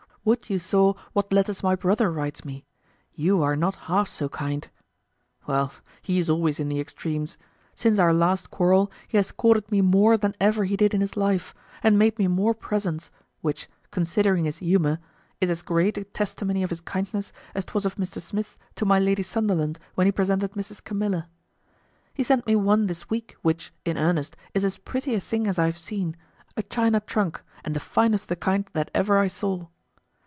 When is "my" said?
1.63-1.73, 18.85-18.99